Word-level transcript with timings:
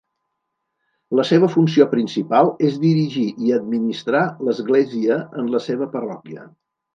La 1.17 1.25
seva 1.31 1.49
funció 1.55 1.85
principal 1.91 2.49
és 2.69 2.79
dirigir 2.85 3.27
i 3.49 3.53
administrar 3.59 4.23
l'església 4.49 5.19
en 5.43 5.53
la 5.59 5.63
seva 5.69 5.91
parròquia. 5.99 6.49